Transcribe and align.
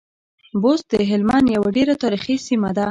بُست 0.61 0.85
د 0.91 0.95
هلمند 1.09 1.47
يوه 1.55 1.69
ډېره 1.77 1.93
تاريخي 2.03 2.35
سیمه 2.47 2.69
ده. 2.75 2.79